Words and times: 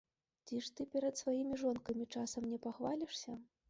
Ці 0.45 0.61
ж 0.67 0.71
ты 0.79 0.87
перад 0.95 1.21
сваімі 1.23 1.61
жонкамі 1.67 2.11
часам 2.13 2.43
не 2.53 2.57
пахвалішся? 2.69 3.43